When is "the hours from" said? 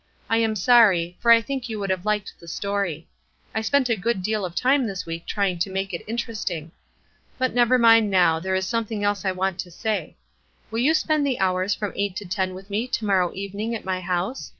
11.23-11.93